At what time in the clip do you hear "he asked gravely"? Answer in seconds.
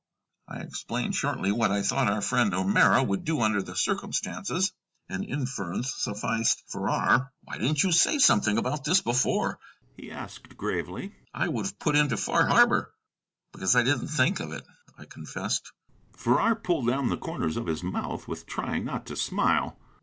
9.95-11.13